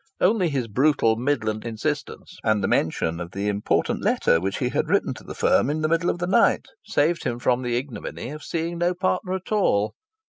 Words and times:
Only 0.19 0.49
his 0.49 0.67
brutal 0.67 1.15
Midland 1.15 1.63
insistence, 1.63 2.39
and 2.43 2.63
the 2.63 2.67
mention 2.67 3.19
of 3.19 3.33
the 3.33 3.47
important 3.47 4.01
letter 4.03 4.39
which 4.41 4.57
he 4.57 4.69
had 4.69 4.89
written 4.89 5.13
to 5.13 5.23
the 5.23 5.35
firm 5.35 5.69
in 5.69 5.81
the 5.81 5.87
middle 5.87 6.09
of 6.09 6.17
the 6.17 6.25
night, 6.25 6.65
saved 6.83 7.23
him 7.23 7.37
from 7.37 7.61
the 7.61 7.75
ignominy 7.77 8.31
of 8.31 8.41
seeing 8.41 8.79
no 8.79 8.95
partner 8.95 9.33
at 9.33 9.51
all. 9.51 9.93